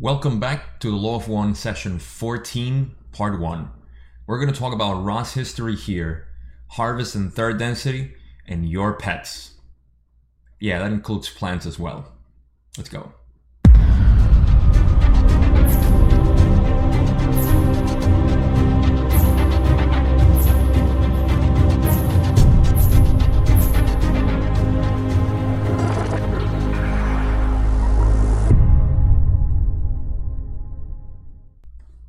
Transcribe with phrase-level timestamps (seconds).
[0.00, 3.70] Welcome back to the Law of One, session 14, part 1.
[4.28, 6.28] We're going to talk about Ra's history here,
[6.68, 8.14] harvest and third density,
[8.46, 9.54] and your pets.
[10.60, 12.12] Yeah, that includes plants as well.
[12.76, 13.12] Let's go.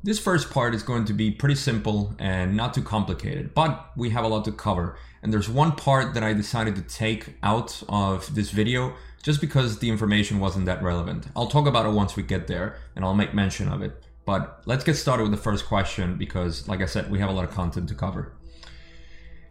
[0.02, 4.08] This first part is going to be pretty simple and not too complicated, but we
[4.10, 4.96] have a lot to cover.
[5.22, 9.78] And there's one part that I decided to take out of this video just because
[9.78, 11.26] the information wasn't that relevant.
[11.36, 14.02] I'll talk about it once we get there and I'll make mention of it.
[14.24, 17.34] But let's get started with the first question because, like I said, we have a
[17.34, 18.32] lot of content to cover.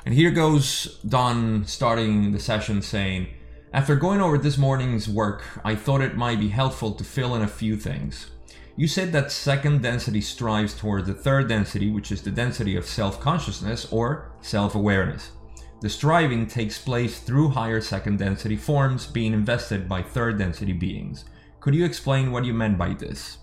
[0.03, 3.27] And here goes Don starting the session saying,
[3.71, 7.43] After going over this morning's work, I thought it might be helpful to fill in
[7.43, 8.31] a few things.
[8.79, 12.85] You said that second density strives towards the third density, which is the density of
[12.85, 15.31] self consciousness or self awareness.
[15.81, 21.25] The striving takes place through higher second density forms being invested by third density beings.
[21.59, 23.39] Could you explain what you meant by this?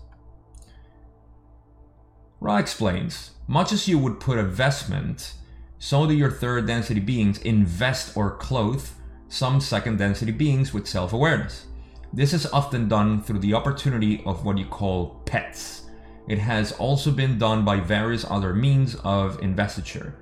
[2.39, 5.35] Ra explains Much as you would put a vestment,
[5.77, 8.87] so do your third density beings invest or clothe
[9.27, 11.67] some second density beings with self awareness.
[12.13, 15.83] This is often done through the opportunity of what you call pets.
[16.27, 20.15] It has also been done by various other means of investiture.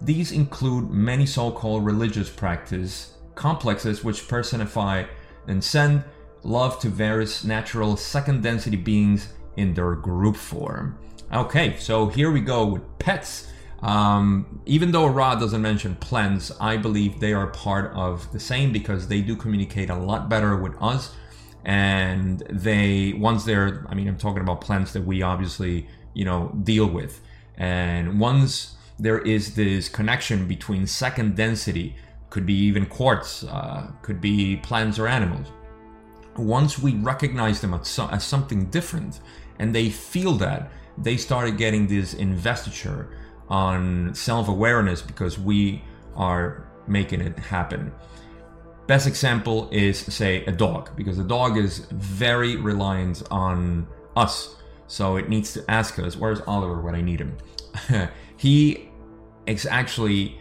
[0.00, 5.04] These include many so called religious practice complexes which personify
[5.46, 6.02] and send
[6.42, 10.98] love to various natural second density beings in their group form.
[11.32, 13.52] Okay, so here we go with pets.
[13.80, 18.72] Um, even though Ra doesn't mention plants, I believe they are part of the same
[18.72, 21.14] because they do communicate a lot better with us.
[21.64, 26.52] And they, once they're, I mean, I'm talking about plants that we obviously, you know,
[26.62, 27.20] deal with.
[27.56, 31.94] And once there is this connection between second density,
[32.30, 35.48] could be even quartz, uh, could be plants or animals.
[36.36, 39.20] Once we recognize them as, as something different
[39.58, 43.08] and they feel that, they started getting this investiture
[43.48, 45.82] on self awareness because we
[46.16, 47.92] are making it happen.
[48.86, 54.56] Best example is, say, a dog, because a dog is very reliant on us.
[54.86, 57.36] So it needs to ask us, Where's Oliver when I need him?
[58.36, 58.88] he
[59.46, 60.38] is actually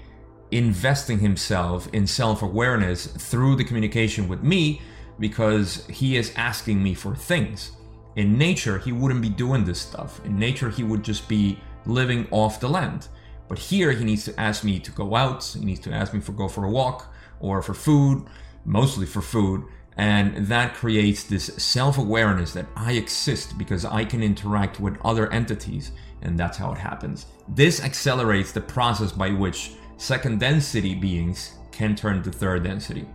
[0.52, 4.82] investing himself in self awareness through the communication with me
[5.20, 7.72] because he is asking me for things.
[8.16, 10.24] In nature, he wouldn't be doing this stuff.
[10.26, 13.08] In nature, he would just be living off the land.
[13.48, 16.20] But here he needs to ask me to go out, he needs to ask me
[16.20, 18.26] for go for a walk or for food,
[18.66, 19.64] mostly for food,
[19.96, 25.92] and that creates this self-awareness that I exist because I can interact with other entities,
[26.22, 27.26] and that's how it happens.
[27.48, 33.08] This accelerates the process by which second density beings can turn to third density.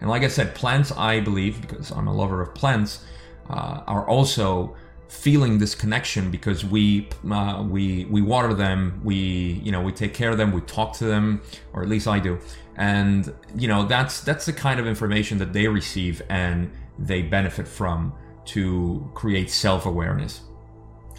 [0.00, 3.04] And like I said, plants, I believe, because I'm a lover of plants,
[3.50, 4.76] uh, are also
[5.08, 10.14] feeling this connection because we uh, we we water them, we you know we take
[10.14, 11.40] care of them, we talk to them,
[11.72, 12.38] or at least I do,
[12.76, 17.66] and you know that's that's the kind of information that they receive and they benefit
[17.66, 18.12] from
[18.46, 20.42] to create self awareness.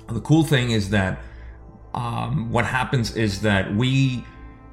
[0.07, 1.21] The cool thing is that
[1.93, 4.23] um, what happens is that we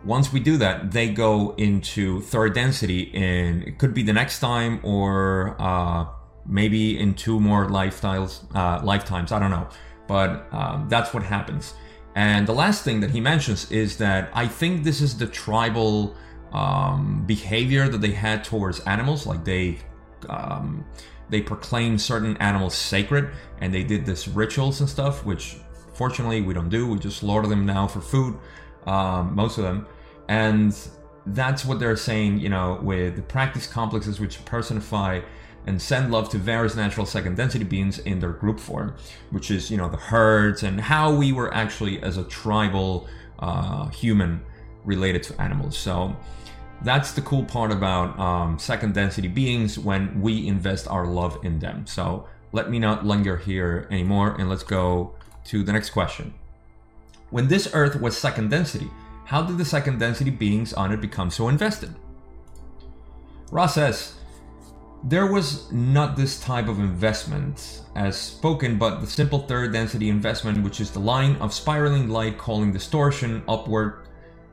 [0.04, 4.38] once we do that, they go into third density, and it could be the next
[4.41, 6.06] time or uh,
[6.49, 9.33] maybe in two more lifestyles, uh, lifetimes.
[9.33, 9.69] I don't know,
[10.07, 11.75] but um, that's what happens.
[12.15, 16.17] And the last thing that he mentions is that I think this is the tribal
[16.53, 19.79] um, behavior that they had towards animals, like they
[20.31, 20.84] um,
[21.29, 23.31] they proclaim certain animals sacred,
[23.61, 25.57] and they did this rituals and stuff, which
[25.93, 26.87] fortunately we don't do.
[26.89, 28.39] We just slaughter them now for food,
[28.87, 29.87] um, most of them,
[30.28, 30.75] and
[31.27, 32.39] that's what they're saying.
[32.41, 35.21] You know, with the practice complexes which personify
[35.66, 38.94] and send love to various natural second density beings in their group form,
[39.31, 43.09] which is, you know, the herds and how we were actually as a tribal
[43.41, 44.41] uh, human
[44.84, 45.77] related to animals.
[45.77, 46.16] So
[46.83, 51.59] that's the cool part about um, second density beings when we invest our love in
[51.59, 51.86] them.
[51.86, 55.15] So let me not linger here anymore and let's go
[55.47, 56.34] to the next question.
[57.30, 58.89] When this Earth was second density,
[59.24, 61.95] how did the second density beings on it become so invested?
[63.51, 64.15] Ra says,
[65.04, 70.63] there was not this type of investment as spoken, but the simple third density investment,
[70.63, 74.07] which is the line of spiraling light calling distortion upward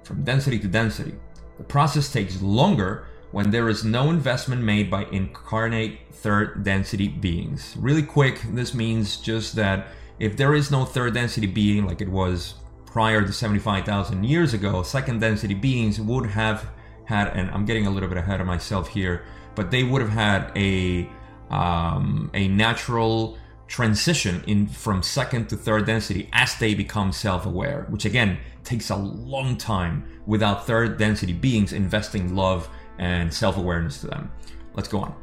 [0.03, 1.13] from density to density.
[1.57, 7.75] The process takes longer, when there is no investment made by incarnate third density beings.
[7.79, 9.87] Really quick, this means just that
[10.19, 12.53] if there is no third density being like it was
[12.85, 16.69] prior to 75,000 years ago, second density beings would have
[17.05, 19.25] had, and I'm getting a little bit ahead of myself here,
[19.55, 21.09] but they would have had a
[21.49, 28.05] um, a natural transition in from second to third density as they become self-aware, which
[28.05, 32.69] again takes a long time without third density beings investing love
[32.99, 34.31] and self-awareness to them.
[34.73, 35.15] Let's go on.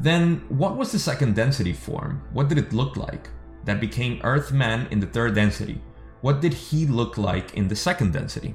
[0.00, 2.22] Then, what was the second density form?
[2.32, 3.28] What did it look like?
[3.64, 5.80] That became Earthman in the third density.
[6.22, 8.54] What did he look like in the second density?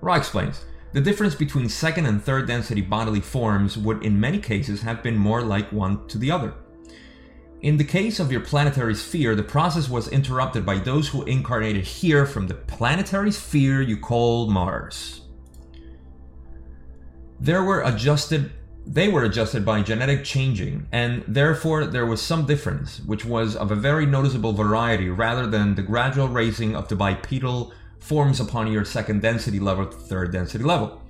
[0.00, 4.82] Ra explains the difference between second and third density bodily forms would, in many cases,
[4.82, 6.54] have been more like one to the other.
[7.60, 11.84] In the case of your planetary sphere, the process was interrupted by those who incarnated
[11.84, 15.22] here from the planetary sphere you call Mars.
[17.40, 18.52] There were adjusted
[18.90, 23.70] they were adjusted by genetic changing, and therefore there was some difference, which was of
[23.70, 27.70] a very noticeable variety rather than the gradual raising of the bipedal
[28.00, 31.02] forms upon your second density level to third density level.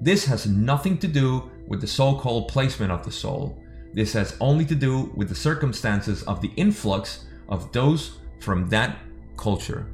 [0.00, 3.62] This has nothing to do with the so called placement of the soul.
[3.94, 8.98] This has only to do with the circumstances of the influx of those from that
[9.36, 9.86] culture.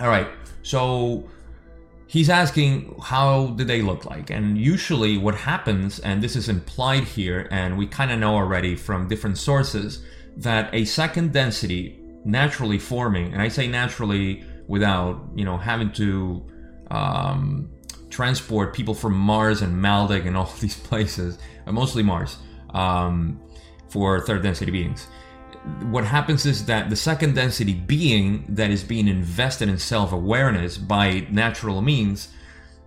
[0.00, 0.28] All right,
[0.62, 1.28] so
[2.08, 7.04] he's asking how do they look like and usually what happens and this is implied
[7.04, 10.02] here and we kind of know already from different sources
[10.34, 16.46] that a second density naturally forming and i say naturally without you know having to
[16.90, 17.70] um,
[18.10, 22.36] transport people from Mars and Maldek and all these places, uh, mostly Mars,
[22.70, 23.40] um,
[23.88, 25.08] for third density beings.
[25.90, 30.78] What happens is that the second density being that is being invested in self awareness
[30.78, 32.28] by natural means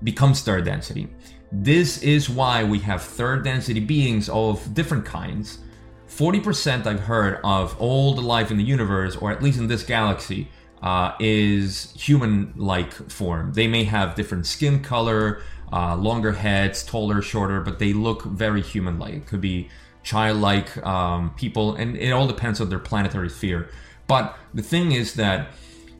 [0.03, 1.09] becomes third density.
[1.51, 5.59] This is why we have third density beings of different kinds.
[6.07, 9.83] 40% I've heard of all the life in the universe, or at least in this
[9.83, 10.49] galaxy,
[10.81, 13.53] uh, is human-like form.
[13.53, 15.41] They may have different skin color,
[15.71, 19.13] uh, longer heads, taller, shorter, but they look very human-like.
[19.13, 19.69] It could be
[20.03, 23.69] childlike um, people, and it all depends on their planetary sphere.
[24.07, 25.53] But the thing is that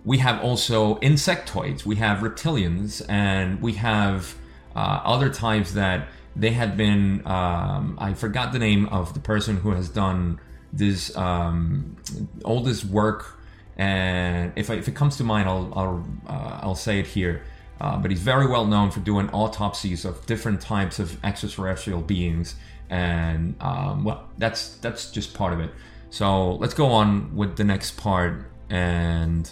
[0.04, 4.36] we have also insectoids, we have reptilians, and we have
[4.76, 7.26] uh, other types that they had been.
[7.28, 10.40] Um, I forgot the name of the person who has done
[10.74, 11.98] this um,
[12.44, 13.41] all this work
[13.82, 17.42] and if, I, if it comes to mind, I'll I'll, uh, I'll say it here.
[17.80, 22.54] Uh, but he's very well known for doing autopsies of different types of extraterrestrial beings,
[22.92, 25.72] and um, well, that's that's just part of it.
[26.12, 28.46] So let's go on with the next part.
[28.70, 29.52] And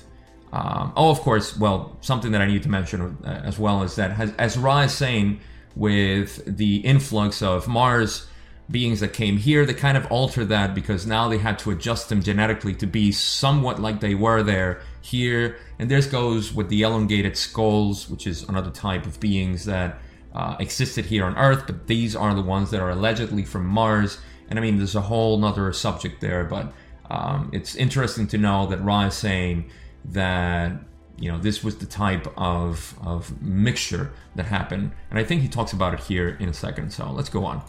[0.53, 3.95] um, oh, of course, well, something that I need to mention uh, as well is
[3.95, 5.39] that as, as Ra is saying,
[5.75, 8.27] with the influx of Mars
[8.71, 12.09] beings that came here, they kind of altered that because now they had to adjust
[12.09, 15.57] them genetically to be somewhat like they were there here.
[15.79, 19.99] And this goes with the elongated skulls, which is another type of beings that
[20.33, 24.19] uh, existed here on Earth, but these are the ones that are allegedly from Mars.
[24.49, 26.71] And I mean, there's a whole nother subject there, but
[27.09, 29.69] um, it's interesting to know that Ra is saying
[30.05, 30.73] that
[31.17, 35.47] you know this was the type of of mixture that happened, and I think he
[35.47, 36.91] talks about it here in a second.
[36.91, 37.61] So let's go on.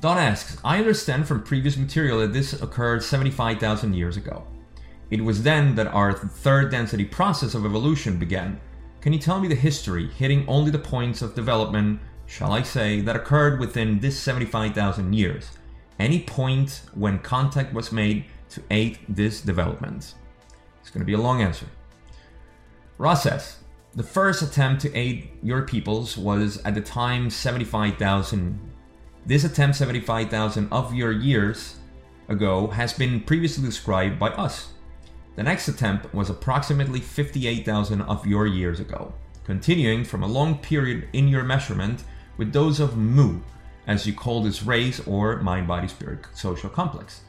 [0.00, 4.46] Don asks, I understand from previous material that this occurred 75,000 years ago.
[5.10, 8.58] It was then that our third density process of evolution began.
[9.02, 13.02] Can you tell me the history, hitting only the points of development, shall I say,
[13.02, 15.50] that occurred within this 75,000 years?
[15.98, 20.14] Any point when contact was made to aid this development?
[20.80, 21.66] It's going to be a long answer.
[22.96, 23.58] Ra says,
[23.94, 28.69] the first attempt to aid your peoples was at the time 75,000
[29.26, 31.76] this attempt 75,000 of your years
[32.28, 34.72] ago has been previously described by us.
[35.36, 39.12] The next attempt was approximately 58,000 of your years ago,
[39.44, 42.04] continuing from a long period in your measurement
[42.38, 43.40] with those of Mu,
[43.86, 47.20] as you call this race or mind body spirit social complex.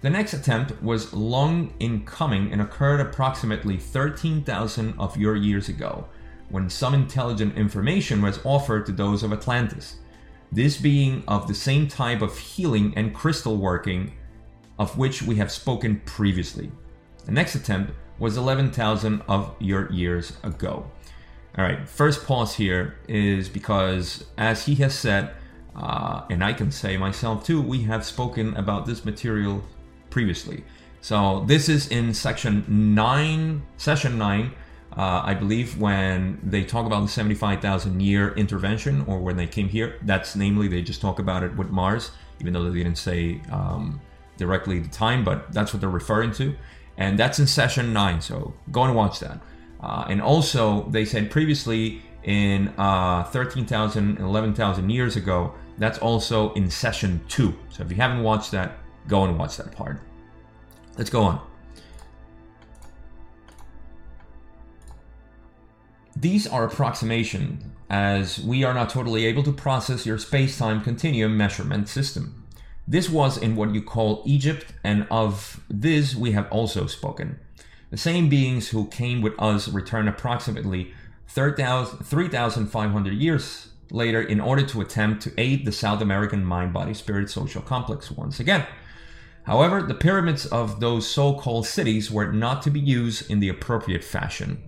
[0.00, 6.06] The next attempt was long in coming and occurred approximately 13,000 of your years ago,
[6.48, 9.96] when some intelligent information was offered to those of Atlantis
[10.52, 14.12] this being of the same type of healing and crystal working
[14.78, 16.70] of which we have spoken previously.
[17.24, 20.90] The next attempt was 11,000 of your years ago.
[21.56, 25.34] All right, first pause here is because, as he has said,
[25.76, 29.62] uh, and I can say myself too, we have spoken about this material
[30.10, 30.64] previously.
[31.00, 34.52] So this is in section 9, session 9
[34.96, 39.68] Uh, I believe when they talk about the 75,000 year intervention or when they came
[39.68, 43.40] here, that's namely they just talk about it with Mars, even though they didn't say
[43.50, 44.00] um,
[44.36, 46.54] directly the time, but that's what they're referring to.
[46.98, 49.40] And that's in session nine, so go and watch that.
[49.80, 56.52] Uh, and also, they said previously in uh, 13,000 and 11,000 years ago, that's also
[56.52, 57.58] in session two.
[57.70, 60.00] So if you haven't watched that, go and watch that part.
[60.98, 61.40] Let's go on.
[66.14, 71.88] These are approximations, as we are not totally able to process your space-time continuum measurement
[71.88, 72.44] system.
[72.86, 77.38] This was in what you call Egypt, and of this we have also spoken.
[77.90, 80.92] The same beings who came with us return approximately
[81.28, 87.30] 3,500 years later in order to attempt to aid the South American mind body spirit
[87.30, 88.66] social complex once again.
[89.44, 93.48] However, the pyramids of those so called cities were not to be used in the
[93.48, 94.62] appropriate fashion.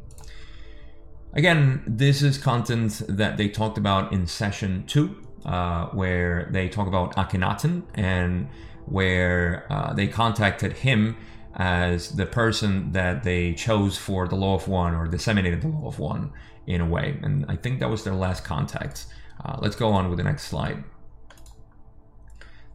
[1.34, 6.86] Again, this is content that they talked about in session two, uh, where they talk
[6.86, 8.48] about Akhenaten and
[8.86, 11.16] where uh, they contacted him
[11.56, 15.88] as the person that they chose for the Law of One or disseminated the Law
[15.88, 16.32] of One
[16.66, 17.18] in a way.
[17.22, 19.06] And I think that was their last contact.
[19.44, 20.84] Uh, let's go on with the next slide.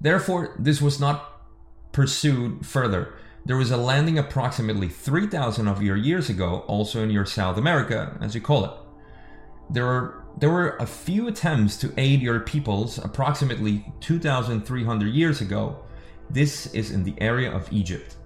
[0.01, 1.41] Therefore, this was not
[1.93, 3.13] pursued further.
[3.49, 8.15] There was a landing approximately 3,000 of your years ago, also in your South America,
[8.21, 8.71] as you call it.
[9.71, 15.83] There were, there were a few attempts to aid your peoples approximately 2,300 years ago.
[16.29, 18.17] This is in the area of Egypt.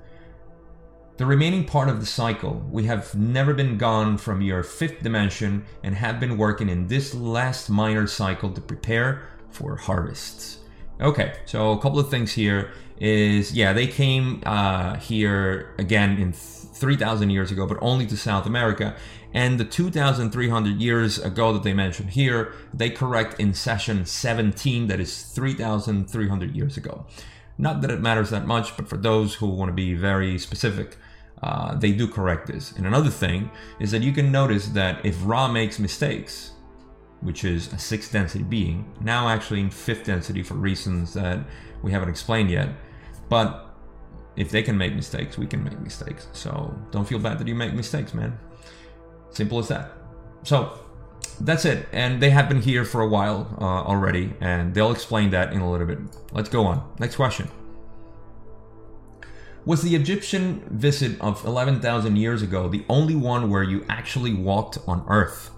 [1.15, 5.63] The remaining part of the cycle, we have never been gone from your fifth dimension
[5.83, 10.62] and have been working in this last minor cycle to prepare for harvests.
[11.01, 16.31] Okay, so a couple of things here is yeah, they came uh, here again in
[16.31, 18.95] 3,000 years ago, but only to South America.
[19.33, 24.99] And the 2,300 years ago that they mentioned here, they correct in session 17, that
[24.99, 27.05] is 3,300 years ago.
[27.57, 30.97] Not that it matters that much, but for those who want to be very specific,
[31.41, 32.71] uh, they do correct this.
[32.71, 36.52] And another thing is that you can notice that if Ra makes mistakes,
[37.23, 41.39] which is a sixth density being, now actually in fifth density for reasons that
[41.81, 42.69] we haven't explained yet,
[43.29, 43.75] but
[44.35, 46.27] if they can make mistakes, we can make mistakes.
[46.33, 48.37] So don't feel bad that you make mistakes, man.
[49.29, 49.91] Simple as that.
[50.43, 50.79] So
[51.41, 51.87] that's it.
[51.91, 55.61] And they have been here for a while uh, already, and they'll explain that in
[55.61, 55.99] a little bit.
[56.31, 56.93] Let's go on.
[56.99, 57.49] Next question.
[59.65, 64.77] Was the Egyptian visit of 11,000 years ago the only one where you actually walked
[64.87, 65.51] on Earth?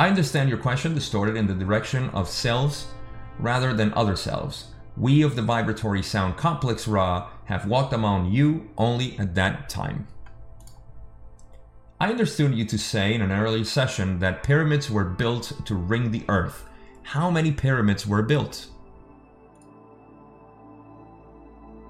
[0.00, 2.86] I understand your question distorted in the direction of selves
[3.38, 4.68] rather than other selves.
[4.96, 10.06] We of the vibratory sound complex Ra have walked among you only at that time.
[12.00, 16.12] I understood you to say in an earlier session that pyramids were built to ring
[16.12, 16.64] the earth.
[17.02, 18.68] How many pyramids were built?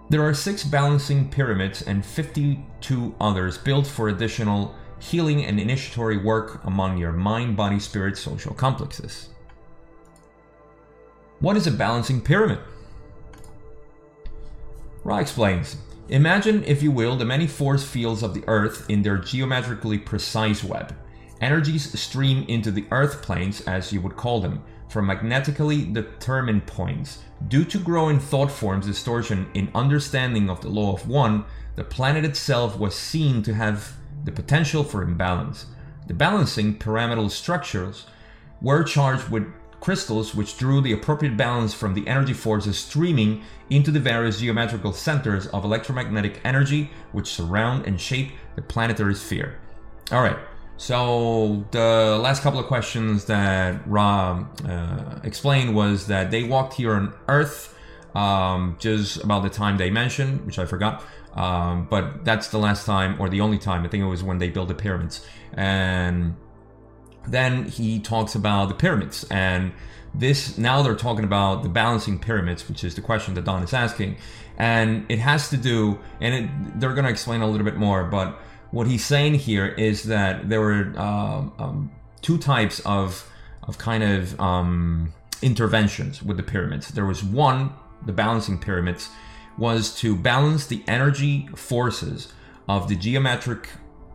[0.09, 6.63] There are six balancing pyramids and 52 others built for additional healing and initiatory work
[6.65, 9.31] among your mind, body, spirit, social complexes.
[11.41, 12.61] What is a balancing pyramid?
[15.03, 15.77] Ra explains
[16.11, 20.63] Imagine, if you will, the many force fields of the Earth in their geometrically precise
[20.63, 20.95] web.
[21.41, 27.23] Energies stream into the Earth planes, as you would call them, from magnetically determined points.
[27.49, 31.45] Due to growing thought forms distortion in understanding of the law of one,
[31.77, 35.67] the planet itself was seen to have the potential for imbalance.
[36.07, 38.07] The balancing pyramidal structures
[38.61, 39.47] were charged with
[39.81, 44.93] crystals which drew the appropriate balance from the energy forces streaming into the various geometrical
[44.93, 49.59] centers of electromagnetic energy which surround and shape the planetary sphere.
[50.13, 50.39] All right,
[50.77, 56.95] so the last couple of questions that Ra uh, explained was that they walked here
[56.95, 57.75] on Earth
[58.15, 61.05] um, just about the time they mentioned, which I forgot.
[61.35, 63.85] Um, but that's the last time, or the only time.
[63.85, 65.25] I think it was when they built the pyramids.
[65.55, 66.37] And
[67.27, 69.73] then he talks about the pyramids and
[70.15, 73.73] this now they're talking about the balancing pyramids, which is the question that Don is
[73.73, 74.17] asking,
[74.59, 78.05] and it has to do, and it, they're going to explain a little bit more,
[78.05, 78.39] but
[78.71, 81.91] what he's saying here is that there were um, um,
[82.23, 83.29] two types of
[83.65, 86.89] of kind of um, interventions with the pyramids.
[86.89, 87.73] There was one,
[88.05, 89.11] the balancing pyramids,
[89.61, 92.33] was to balance the energy forces
[92.69, 93.69] of the geometric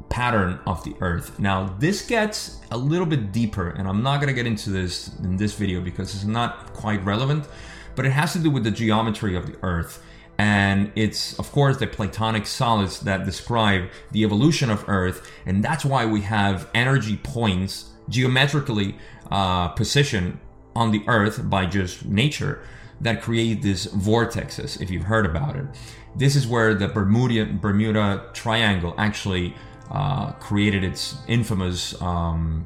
[0.09, 1.39] pattern of the earth.
[1.39, 5.17] Now, this gets a little bit deeper, and I'm not going to get into this
[5.19, 7.47] in this video because it's not quite relevant,
[7.95, 10.01] but it has to do with the geometry of the earth
[10.37, 15.29] And it's, of course, the Platonic solids that describe the evolution of Earth.
[15.45, 18.97] And that's why we have energy points geometrically
[19.31, 20.39] uh, positioned
[20.75, 22.61] on the Earth by just nature
[23.01, 25.65] that create these vortexes, if you've heard about it.
[26.15, 29.53] This is where the Bermuda, Bermuda Triangle actually
[29.91, 32.65] uh, created its infamous um,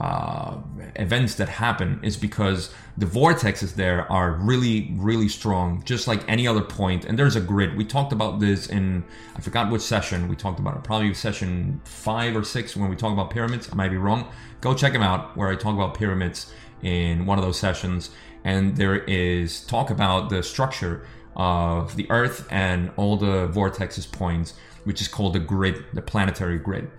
[0.00, 0.58] uh,
[0.96, 6.46] events that happen is because the vortexes there are really, really strong, just like any
[6.46, 7.04] other point.
[7.04, 7.76] And there's a grid.
[7.76, 9.04] We talked about this in,
[9.36, 12.96] I forgot which session we talked about it, probably session five or six when we
[12.96, 13.68] talk about pyramids.
[13.70, 14.28] I might be wrong.
[14.60, 16.52] Go check them out where I talk about pyramids
[16.82, 18.10] in one of those sessions.
[18.44, 21.06] And there is talk about the structure
[21.36, 26.58] of the Earth and all the vortexes points, which is called the grid, the planetary
[26.58, 26.90] grid.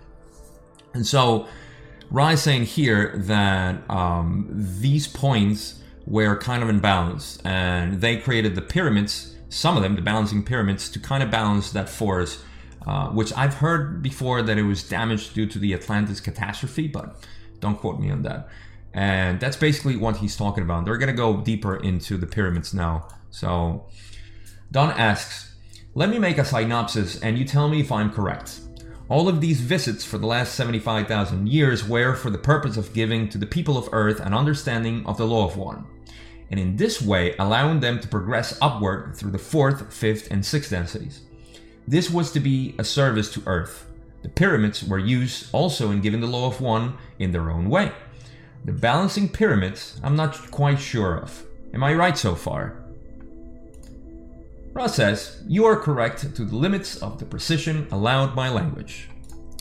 [0.94, 1.46] And so,
[2.10, 8.16] Ra is saying here that um, these points were kind of in balance, and they
[8.18, 12.42] created the pyramids, some of them, the balancing pyramids, to kind of balance that force.
[12.86, 17.16] Uh, which I've heard before that it was damaged due to the Atlantis catastrophe, but
[17.58, 18.48] don't quote me on that.
[18.94, 20.84] And that's basically what he's talking about.
[20.84, 23.08] They're going to go deeper into the pyramids now.
[23.30, 23.86] So,
[24.70, 25.56] Don asks,
[25.94, 28.60] Let me make a synopsis and you tell me if I'm correct.
[29.08, 33.28] All of these visits for the last 75,000 years were for the purpose of giving
[33.28, 35.84] to the people of Earth an understanding of the Law of One,
[36.50, 40.70] and in this way allowing them to progress upward through the fourth, fifth, and sixth
[40.70, 41.20] densities.
[41.86, 43.86] This was to be a service to Earth.
[44.22, 47.92] The pyramids were used also in giving the Law of One in their own way.
[48.64, 51.44] The balancing pyramids, I'm not quite sure of.
[51.74, 52.76] Am I right so far?
[54.72, 59.10] Ra says, You are correct to the limits of the precision allowed by language.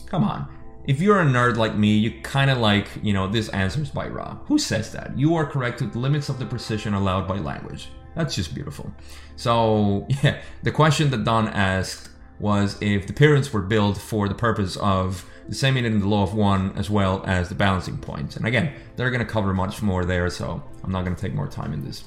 [0.05, 0.47] Come on.
[0.85, 4.07] If you're a nerd like me, you kind of like, you know, this answers by
[4.07, 4.37] Ra.
[4.45, 5.17] Who says that?
[5.17, 7.89] You are correct to the limits of the precision allowed by language.
[8.15, 8.93] That's just beautiful.
[9.35, 14.35] So, yeah, the question that Don asked was if the pyramids were built for the
[14.35, 18.35] purpose of disseminating the law of one as well as the balancing points.
[18.35, 21.33] And again, they're going to cover much more there, so I'm not going to take
[21.33, 22.03] more time in this.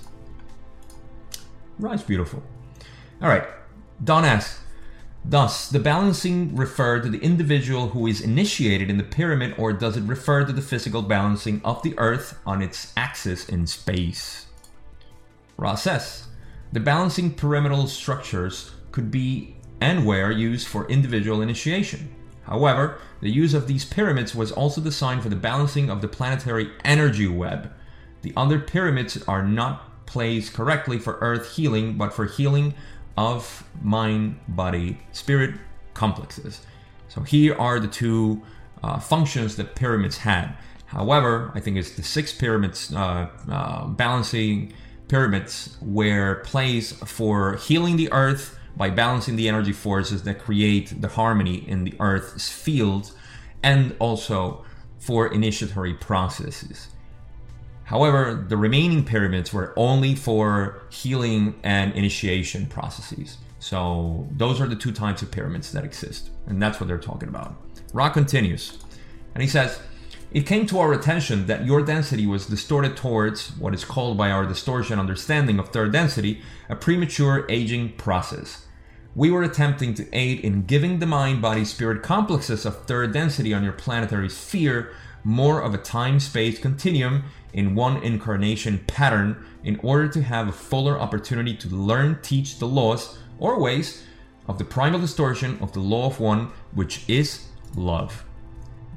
[1.79, 2.43] Ra's beautiful.
[3.21, 3.45] All right.
[4.03, 4.61] Don asks,
[5.29, 9.97] Thus, the balancing refer to the individual who is initiated in the pyramid, or does
[9.97, 14.47] it refer to the physical balancing of the Earth on its axis in space?
[15.57, 16.29] Ra says,
[16.73, 22.15] the balancing pyramidal structures could be and were used for individual initiation.
[22.47, 26.71] However, the use of these pyramids was also designed for the balancing of the planetary
[26.85, 27.73] energy web.
[28.23, 32.75] The other pyramids are not placed correctly for Earth healing, but for healing
[33.17, 35.55] of mind, body, spirit
[35.95, 36.61] complexes.
[37.09, 38.43] So here are the two
[38.83, 40.55] uh, functions that pyramids had.
[40.87, 44.73] However, I think it's the six pyramids uh, uh, balancing
[45.09, 51.09] pyramids were placed for healing the earth by balancing the energy forces that create the
[51.09, 53.13] harmony in the earth's field
[53.63, 54.65] and also
[54.99, 56.89] for initiatory processes.
[57.85, 63.39] However, the remaining pyramids were only for healing and initiation processes.
[63.61, 67.29] So those are the two types of pyramids that exist, and that's what they're talking
[67.29, 67.55] about.
[67.93, 68.79] Ra continues,
[69.35, 69.81] and he says,
[70.33, 74.33] It came to our attention that your density was distorted towards what is called by
[74.33, 78.66] our distortion understanding of third density a premature aging process.
[79.17, 83.55] We were attempting to aid in giving the mind body spirit complexes of third density
[83.55, 84.93] on your planetary sphere
[85.25, 87.25] more of a time space continuum
[87.55, 92.69] in one incarnation pattern in order to have a fuller opportunity to learn, teach the
[92.69, 94.05] laws or ways
[94.49, 98.23] of the primal distortion of the law of one, which is love.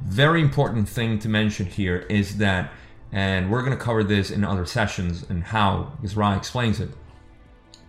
[0.03, 2.73] Very important thing to mention here is that,
[3.13, 6.89] and we're going to cover this in other sessions and how, because Ra explains it,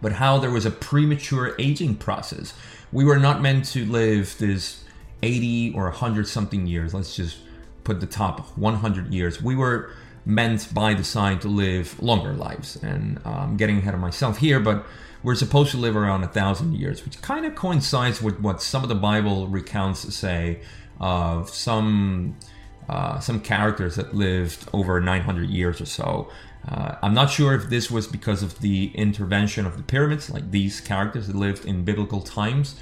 [0.00, 2.54] but how there was a premature aging process.
[2.92, 4.84] We were not meant to live this
[5.22, 6.94] 80 or 100 something years.
[6.94, 7.38] Let's just
[7.84, 9.42] put the top 100 years.
[9.42, 9.90] We were
[10.24, 12.76] meant by design to live longer lives.
[12.76, 14.84] And I'm um, getting ahead of myself here, but
[15.22, 18.82] we're supposed to live around a thousand years, which kind of coincides with what some
[18.82, 20.60] of the Bible recounts say
[20.98, 22.36] of some
[22.88, 26.28] uh, some characters that lived over 900 years or so.
[26.68, 30.50] Uh, I'm not sure if this was because of the intervention of the pyramids, like
[30.50, 32.76] these characters that lived in biblical times,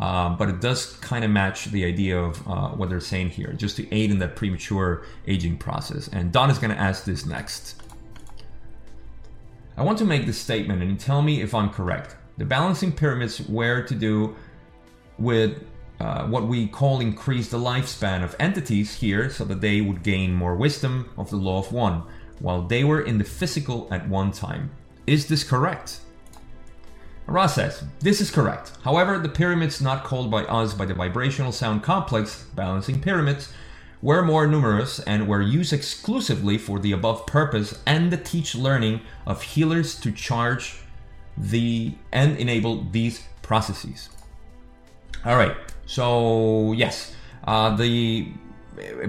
[0.00, 3.52] um, but it does kind of match the idea of uh, what they're saying here,
[3.52, 6.08] just to aid in that premature aging process.
[6.08, 7.82] And Don is going to ask this next.
[9.76, 12.16] I want to make this statement and tell me if I'm correct.
[12.38, 14.36] The balancing pyramids were to do
[15.18, 15.64] with
[16.00, 20.34] uh, what we call increase the lifespan of entities here so that they would gain
[20.34, 22.02] more wisdom of the law of one
[22.40, 24.70] while they were in the physical at one time.
[25.06, 26.00] Is this correct?
[27.26, 28.72] Ra says, This is correct.
[28.82, 33.52] However, the pyramids not called by us by the vibrational sound complex, balancing pyramids,
[34.02, 39.00] were more numerous and were used exclusively for the above purpose and to teach learning
[39.26, 40.76] of healers to charge
[41.38, 44.10] the and enable these processes.
[45.24, 48.28] All right, so yes, uh, the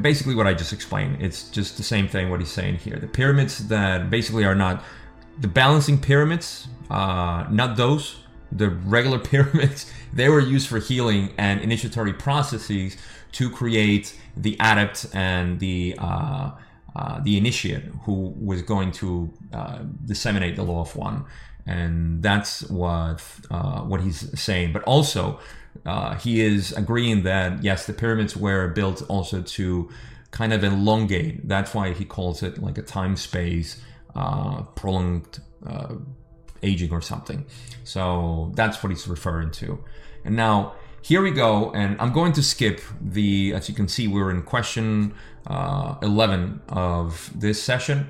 [0.01, 1.17] basically what I just explained.
[1.21, 2.97] It's just the same thing what he's saying here.
[2.97, 4.83] The pyramids that basically are not
[5.39, 8.17] the balancing pyramids, uh, not those.
[8.51, 12.95] The regular pyramids, they were used for healing and initiatory processes
[13.33, 16.51] to create the adept and the uh,
[16.95, 21.25] uh, the initiate who was going to uh, disseminate the law of one,
[21.65, 24.71] and that's what uh, what he's saying.
[24.71, 25.39] But also,
[25.85, 29.89] uh, he is agreeing that yes, the pyramids were built also to
[30.31, 31.47] kind of elongate.
[31.47, 33.81] That's why he calls it like a time space
[34.15, 35.95] uh, prolonged uh,
[36.63, 37.45] aging or something.
[37.83, 39.83] So that's what he's referring to.
[40.23, 43.53] And now here we go, and I'm going to skip the.
[43.53, 45.13] As you can see, we're in question
[45.45, 48.07] uh, 11 of this session.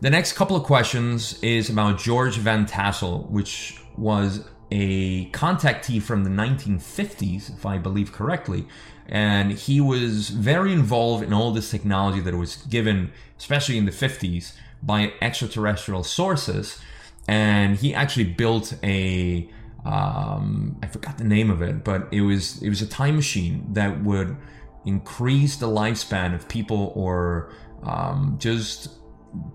[0.00, 6.24] The next couple of questions is about George Van Tassel, which was a contactee from
[6.24, 8.66] the 1950s, if I believe correctly.
[9.08, 13.92] And he was very involved in all this technology that was given, especially in the
[13.92, 14.52] 50s,
[14.82, 16.80] by extraterrestrial sources.
[17.28, 19.48] And he actually built a,
[19.84, 23.66] um, I forgot the name of it, but it was it was a time machine
[23.72, 24.36] that would
[24.84, 27.52] increase the lifespan of people or
[27.84, 28.90] um, just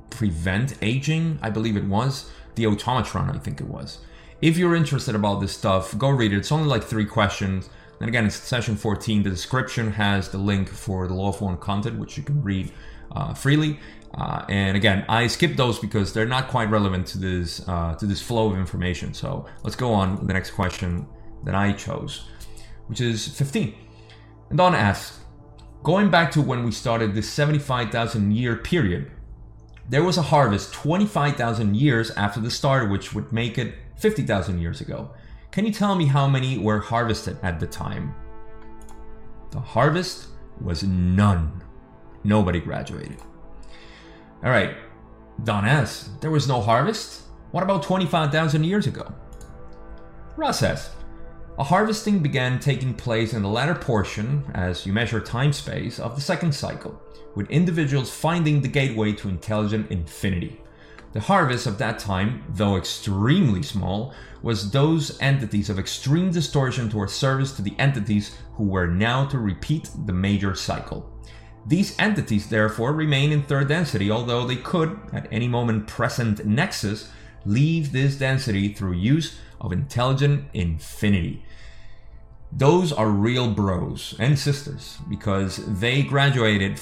[0.09, 1.39] prevent aging.
[1.41, 3.33] I believe it was the automatron.
[3.33, 3.99] I think it was
[4.41, 6.37] if you're interested about this stuff, go read it.
[6.37, 7.69] It's only like three questions.
[7.99, 9.23] And again, it's session 14.
[9.23, 12.71] The description has the link for the Law of One content, which you can read
[13.11, 13.79] uh, freely.
[14.15, 18.05] Uh, and again, I skipped those because they're not quite relevant to this uh, to
[18.05, 19.13] this flow of information.
[19.13, 21.07] So let's go on with the next question
[21.43, 22.27] that I chose,
[22.87, 23.73] which is 15.
[24.49, 25.19] And Don asks,
[25.83, 29.11] going back to when we started this 75,000 year period,
[29.87, 34.81] there was a harvest 25,000 years after the start, which would make it 50,000 years
[34.81, 35.11] ago.
[35.51, 38.15] Can you tell me how many were harvested at the time?
[39.51, 40.27] The harvest
[40.59, 41.63] was none.
[42.23, 43.17] Nobody graduated.
[44.43, 44.75] All right,
[45.43, 46.09] Don S.
[46.19, 47.23] There was no harvest?
[47.51, 49.13] What about 25,000 years ago?
[50.37, 50.95] Ra S.
[51.59, 56.15] A harvesting began taking place in the latter portion, as you measure time space, of
[56.15, 56.99] the second cycle,
[57.35, 60.60] with individuals finding the gateway to intelligent infinity.
[61.13, 67.13] The harvest of that time, though extremely small, was those entities of extreme distortion towards
[67.13, 71.09] service to the entities who were now to repeat the major cycle.
[71.65, 77.09] These entities therefore remain in third density, although they could, at any moment present nexus,
[77.45, 81.43] leave this density through use of intelligent infinity.
[82.51, 86.79] Those are real bros and sisters because they graduated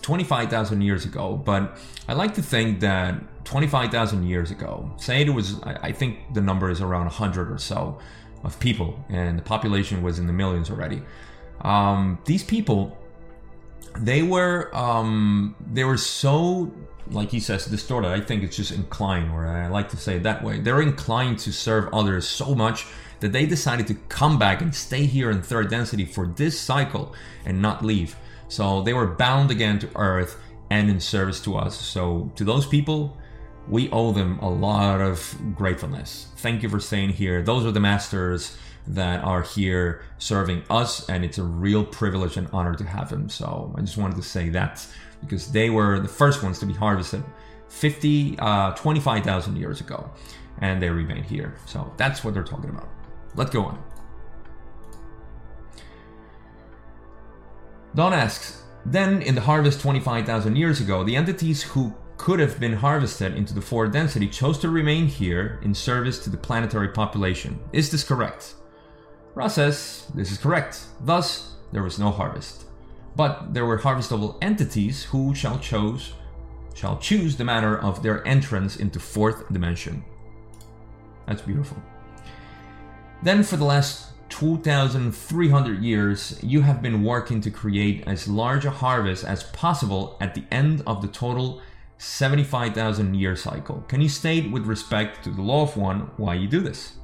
[0.00, 5.60] 25,000 years ago, but I like to think that 25,000 years ago, say it was,
[5.62, 7.98] I think the number is around 100 or so
[8.44, 11.02] of people, and the population was in the millions already.
[11.60, 12.96] Um, these people,
[13.98, 16.72] they were, um, they were so,
[17.10, 18.08] like he says, distorted.
[18.08, 20.58] I think it's just inclined, or I like to say it that way.
[20.60, 22.86] They're inclined to serve others so much
[23.20, 27.14] that they decided to come back and stay here in third density for this cycle
[27.44, 28.16] and not leave.
[28.48, 31.78] So they were bound again to Earth and in service to us.
[31.78, 33.14] So to those people,
[33.68, 36.28] we owe them a lot of gratefulness.
[36.36, 37.42] Thank you for staying here.
[37.42, 42.48] Those are the masters that are here serving us, and it's a real privilege and
[42.52, 43.28] honor to have them.
[43.28, 44.86] So I just wanted to say that
[45.20, 47.22] because they were the first ones to be harvested
[47.68, 50.10] 50, uh, 25,000 years ago,
[50.60, 51.54] and they remain here.
[51.66, 52.88] So that's what they're talking about.
[53.34, 53.82] Let's go on.
[57.94, 62.74] Don asks, then in the harvest 25,000 years ago, the entities who could have been
[62.74, 67.58] harvested into the fourth density chose to remain here in service to the planetary population.
[67.72, 68.54] Is this correct?
[69.34, 70.84] Ra says, this is correct.
[71.00, 72.66] Thus, there was no harvest.
[73.16, 76.12] But there were harvestable entities who shall choose
[76.74, 80.04] shall choose the manner of their entrance into fourth dimension.
[81.26, 81.82] That's beautiful.
[83.24, 88.70] Then for the last 2,300 years, you have been working to create as large a
[88.70, 91.60] harvest as possible at the end of the total
[92.02, 93.84] 75,000 year cycle.
[93.86, 96.94] Can you state with respect to the law of one why you do this?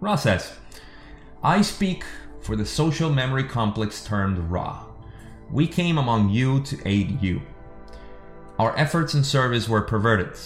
[0.00, 0.52] Ra says,
[1.44, 2.02] I speak
[2.40, 4.84] for the social memory complex termed Ra.
[5.48, 7.40] We came among you to aid you.
[8.58, 10.36] Our efforts and service were perverted.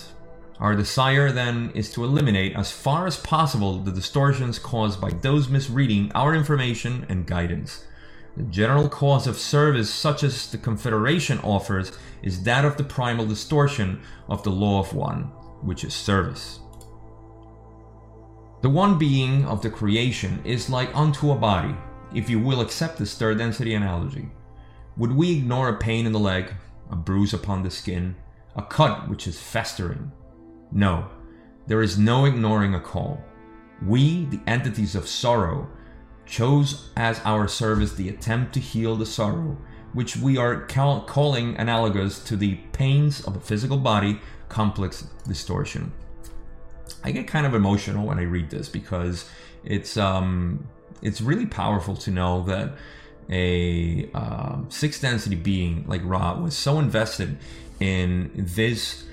[0.58, 5.48] Our desire then is to eliminate as far as possible the distortions caused by those
[5.48, 7.82] misreading our information and guidance.
[8.40, 13.26] The general cause of service, such as the Confederation offers, is that of the primal
[13.26, 14.00] distortion
[14.30, 15.24] of the law of one,
[15.60, 16.60] which is service.
[18.62, 21.76] The one being of the creation is like unto a body,
[22.14, 24.30] if you will accept this third density analogy.
[24.96, 26.54] Would we ignore a pain in the leg,
[26.90, 28.16] a bruise upon the skin,
[28.56, 30.12] a cut which is festering?
[30.72, 31.10] No,
[31.66, 33.22] there is no ignoring a call.
[33.86, 35.68] We, the entities of sorrow,
[36.30, 39.58] chose as our service the attempt to heal the sorrow,
[39.92, 45.92] which we are cal- calling analogous to the pains of a physical body complex distortion.
[47.02, 49.28] I get kind of emotional when I read this because
[49.64, 50.68] it's um,
[51.02, 52.74] it's really powerful to know that
[53.28, 57.38] a uh, sixth density being like Ra was so invested
[57.80, 59.04] in this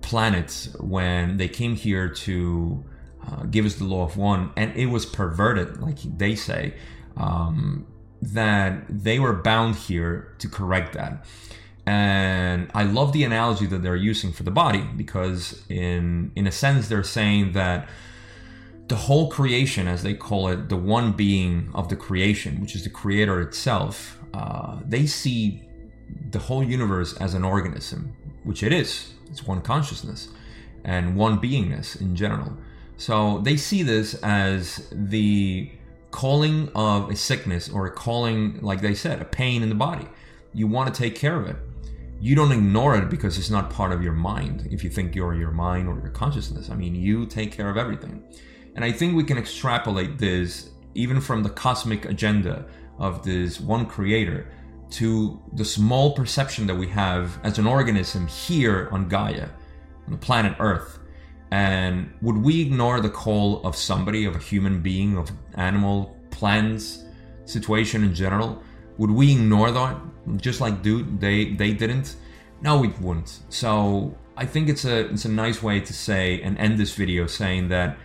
[0.00, 2.84] planet when they came here to
[3.26, 6.74] uh, give us the law of one, and it was perverted, like they say,
[7.16, 7.86] um,
[8.20, 11.24] that they were bound here to correct that.
[11.84, 16.52] And I love the analogy that they're using for the body because, in in a
[16.52, 17.88] sense, they're saying that
[18.88, 22.84] the whole creation, as they call it, the one being of the creation, which is
[22.84, 25.62] the creator itself, uh, they see
[26.30, 29.14] the whole universe as an organism, which it is.
[29.30, 30.28] It's one consciousness
[30.84, 32.56] and one beingness in general.
[32.96, 35.70] So they see this as the
[36.10, 40.06] calling of a sickness or a calling, like they said, a pain in the body.
[40.54, 41.56] You want to take care of it.
[42.20, 44.68] You don't ignore it because it's not part of your mind.
[44.70, 47.76] If you think you're your mind or your consciousness, I mean, you take care of
[47.76, 48.22] everything.
[48.76, 52.66] And I think we can extrapolate this even from the cosmic agenda
[52.98, 54.46] of this one creator
[54.90, 59.48] to the small perception that we have as an organism here on Gaia,
[60.06, 60.98] on the planet Earth.
[61.52, 67.04] And would we ignore the call of somebody, of a human being, of animal, plants,
[67.44, 68.62] situation in general?
[68.96, 70.00] Would we ignore that?
[70.38, 72.16] Just like dude, they they didn't?
[72.62, 73.40] No, we wouldn't.
[73.50, 77.26] So I think it's a it's a nice way to say and end this video
[77.26, 77.98] saying that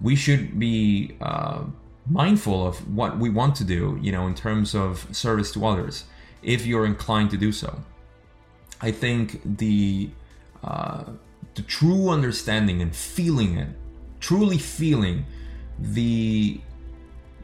[0.00, 1.62] we should be uh,
[2.10, 6.04] mindful of what we want to do, you know, in terms of service to others
[6.42, 7.80] if you're inclined to do so.
[8.80, 10.10] I think the
[10.64, 11.04] uh,
[11.58, 13.68] the true understanding and feeling it,
[14.20, 15.26] truly feeling
[15.78, 16.60] the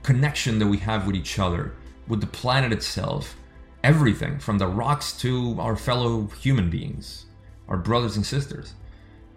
[0.04, 1.74] connection that we have with each other,
[2.06, 3.36] with the planet itself,
[3.82, 7.26] everything from the rocks to our fellow human beings,
[7.68, 8.74] our brothers and sisters.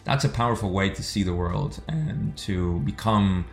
[0.03, 3.45] That's a powerful way to see the world and to become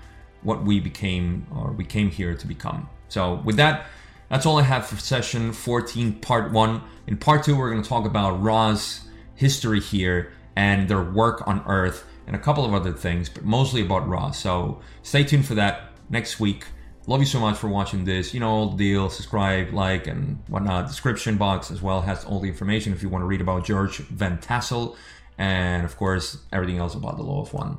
[0.43, 2.87] what we became or we came here to become.
[3.09, 3.87] So, with that,
[4.29, 6.83] that's all I have for session 14, part one.
[7.07, 11.63] In part two, we're going to talk about Ra's history here and their work on
[11.67, 14.31] Earth and a couple of other things, but mostly about Ra.
[14.31, 16.67] So stay tuned for that next week.
[17.07, 18.33] Love you so much for watching this.
[18.33, 20.87] You know, all the deal, subscribe, like, and whatnot.
[20.87, 23.99] Description box as well has all the information if you want to read about George
[23.99, 24.97] Van Tassel
[25.37, 27.77] and, of course, everything else about the Law of One.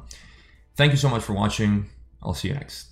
[0.76, 1.90] Thank you so much for watching.
[2.22, 2.90] I'll see you next.